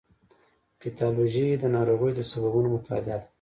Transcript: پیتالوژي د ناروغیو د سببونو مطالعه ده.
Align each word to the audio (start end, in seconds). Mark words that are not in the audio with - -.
پیتالوژي 0.79 1.47
د 1.57 1.63
ناروغیو 1.75 2.17
د 2.17 2.19
سببونو 2.31 2.67
مطالعه 2.75 3.03
ده. 3.05 3.17